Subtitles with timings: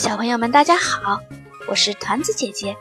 [0.00, 1.20] 小朋友们，大家好，
[1.68, 2.74] 我是团子姐姐。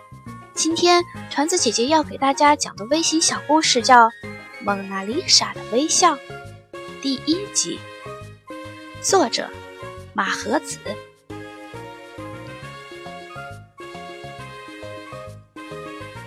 [0.53, 4.05] 今天团子姐姐要给大家讲的微型小故事叫
[4.61, 6.15] 《蒙娜丽莎的微笑》
[7.01, 7.77] 第一集，
[9.01, 9.49] 作者
[10.13, 10.77] 马和子。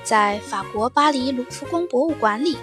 [0.04, 2.58] 在法国巴黎卢浮宫博物馆里，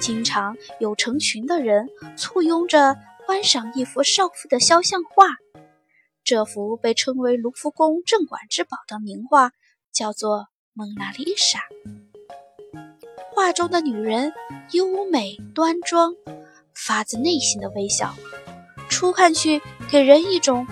[0.00, 2.96] 经常有成群的人簇拥着
[3.26, 5.26] 观赏一幅少妇的肖像画。
[6.26, 9.52] 这幅被称为卢浮宫镇馆之宝的名画
[9.92, 10.38] 叫做
[10.72, 11.60] 《蒙娜丽莎》。
[13.32, 14.32] 画中的女人
[14.72, 16.16] 优美端庄，
[16.74, 18.12] 发自内心的微笑，
[18.88, 20.66] 初看去给人一种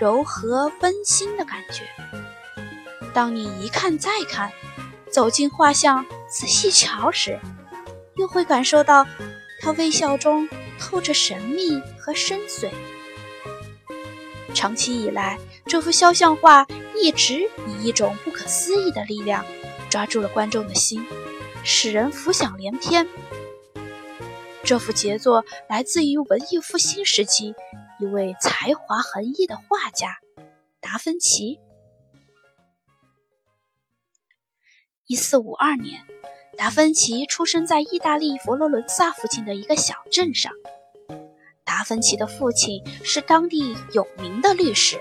[0.00, 1.84] 柔和温馨的感觉。
[3.14, 4.50] 当你一看再看，
[5.12, 7.38] 走进画像仔细瞧时，
[8.16, 9.06] 又会感受到
[9.60, 10.48] 她微笑中
[10.80, 12.72] 透着神秘和深邃。
[14.56, 16.66] 长期以来，这幅肖像画
[16.98, 19.44] 一直以一种不可思议的力量
[19.90, 21.04] 抓住了观众的心，
[21.62, 23.06] 使人浮想联翩。
[24.64, 27.54] 这幅杰作来自于文艺复兴时期
[28.00, 30.18] 一位才华横溢的画家
[30.80, 31.60] 达芬奇。
[35.06, 36.00] 一四五二年，
[36.56, 40.50] 达芬奇出生在意大利佛罗伦萨附近的一个小镇上。
[41.76, 44.98] 达芬奇的父亲是当地有名的律师，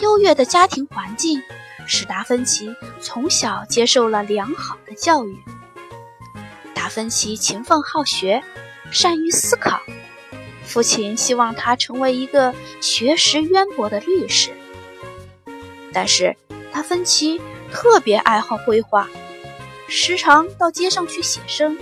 [0.00, 1.40] 优越的家庭环境
[1.86, 5.38] 使达芬奇从小接受了良好的教育。
[6.74, 8.42] 达芬奇勤奋好学，
[8.90, 9.78] 善于思考，
[10.64, 14.50] 父亲希望他成为一个学识渊博的律师。
[15.92, 16.36] 但是
[16.72, 19.08] 达芬奇特别爱好绘画，
[19.86, 21.78] 时常到街上去写生。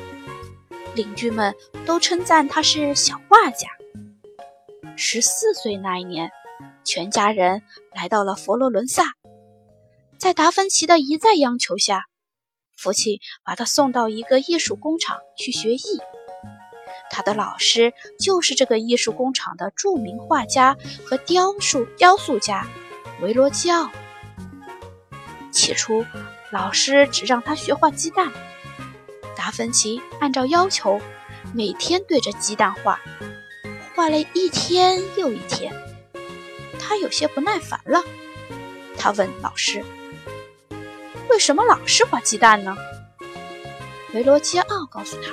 [0.95, 1.55] 邻居们
[1.87, 3.69] 都称赞他是小画家。
[4.97, 6.31] 十四岁那一年，
[6.85, 7.63] 全家人
[7.95, 9.15] 来到了佛罗伦萨，
[10.19, 12.07] 在达芬奇的一再央求下，
[12.77, 16.01] 父亲把他送到一个艺术工厂去学艺。
[17.11, 22.67] 他的老师就是这个艺术工厂的著名画家和雕塑雕塑家
[23.21, 23.91] 维罗基奥。
[25.51, 26.05] 起初，
[26.51, 28.33] 老师只让他学画鸡蛋。
[29.53, 31.01] 芬奇按照要求，
[31.55, 32.99] 每天对着鸡蛋画，
[33.95, 35.73] 画了一天又一天。
[36.81, 38.03] 他有些不耐烦了，
[38.99, 39.85] 他问老师
[41.29, 42.77] ：“为什么老是画鸡蛋呢？”
[44.15, 45.33] 维罗基奥告诉他：“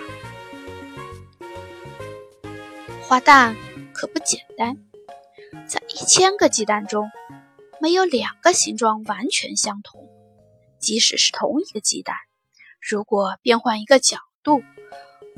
[3.01, 3.55] 画蛋
[3.93, 4.77] 可不简单，
[5.67, 7.09] 在一千个鸡蛋中，
[7.81, 10.07] 没有两个形状完全相同，
[10.79, 12.15] 即使是同一个鸡蛋。”
[12.79, 14.63] 如果变换一个角度，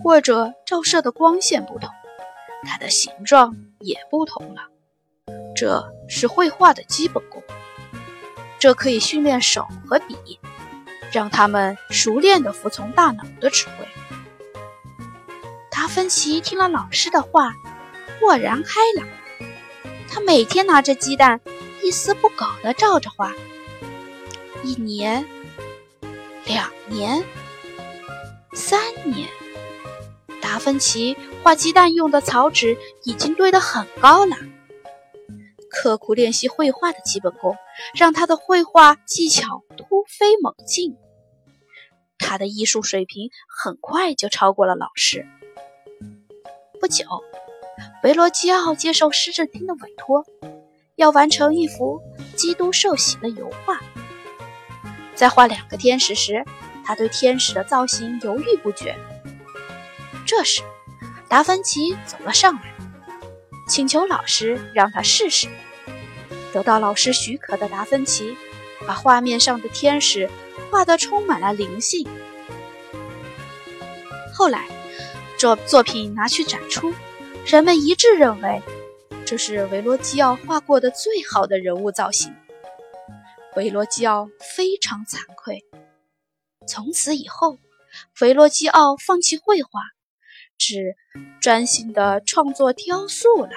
[0.03, 1.89] 或者照射的光线不同，
[2.63, 4.61] 它的形状也不同了。
[5.55, 7.43] 这是绘画的基本功，
[8.59, 10.39] 这可以训练手和笔，
[11.11, 13.87] 让他们熟练地服从大脑的指挥。
[15.69, 17.53] 达芬奇听了老师的话，
[18.19, 19.07] 豁然开朗。
[20.09, 21.41] 他每天拿着鸡蛋，
[21.83, 23.33] 一丝不苟地照着画。
[24.63, 25.27] 一年。
[26.51, 27.23] 两年，
[28.51, 29.29] 三年，
[30.41, 34.35] 达芬奇画鸡蛋用的草纸已经堆得很高了。
[35.69, 37.55] 刻苦练习绘画的基本功，
[37.95, 40.97] 让他的绘画技巧突飞猛进。
[42.19, 45.25] 他的艺术水平很快就超过了老师。
[46.81, 47.05] 不久，
[48.03, 50.25] 维罗基奥接受市政厅的委托，
[50.97, 52.01] 要完成一幅
[52.35, 53.79] 基督受洗的油画。
[55.21, 56.43] 在画两个天使时，
[56.83, 58.97] 他对天使的造型犹豫不决。
[60.25, 60.63] 这时，
[61.29, 62.73] 达芬奇走了上来，
[63.67, 65.47] 请求老师让他试试。
[66.51, 68.35] 得到老师许可的达芬奇，
[68.87, 70.27] 把画面上的天使
[70.71, 72.07] 画得充满了灵性。
[74.33, 74.65] 后来，
[75.37, 76.91] 这作品拿去展出，
[77.45, 78.59] 人们一致认为，
[79.23, 82.33] 这是维罗基奥画过的最好的人物造型。
[83.57, 85.65] 维罗基奥非常惭愧。
[86.65, 87.57] 从此以后，
[88.21, 89.69] 维罗基奥放弃绘画，
[90.57, 90.95] 只
[91.41, 93.51] 专心的创作雕塑了。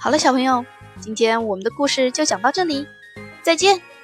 [0.00, 0.64] 好了，小朋友，
[1.00, 2.86] 今天我们的故事就讲到这里，
[3.42, 3.95] 再见。